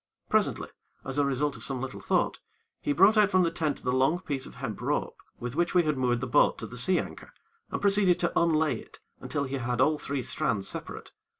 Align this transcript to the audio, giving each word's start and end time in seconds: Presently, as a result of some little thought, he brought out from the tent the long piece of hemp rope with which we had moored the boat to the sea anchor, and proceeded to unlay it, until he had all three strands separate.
Presently, 0.29 0.69
as 1.05 1.19
a 1.19 1.25
result 1.25 1.55
of 1.55 1.63
some 1.63 1.79
little 1.79 1.99
thought, 1.99 2.39
he 2.81 2.91
brought 2.91 3.17
out 3.17 3.29
from 3.29 3.43
the 3.43 3.51
tent 3.51 3.83
the 3.83 3.91
long 3.91 4.19
piece 4.19 4.47
of 4.47 4.55
hemp 4.55 4.81
rope 4.81 5.21
with 5.39 5.53
which 5.55 5.75
we 5.75 5.83
had 5.83 5.95
moored 5.95 6.21
the 6.21 6.25
boat 6.25 6.57
to 6.57 6.65
the 6.65 6.75
sea 6.75 6.97
anchor, 6.97 7.31
and 7.69 7.79
proceeded 7.83 8.19
to 8.21 8.33
unlay 8.35 8.79
it, 8.79 8.99
until 9.19 9.43
he 9.43 9.57
had 9.57 9.79
all 9.79 9.99
three 9.99 10.23
strands 10.23 10.67
separate. 10.67 11.11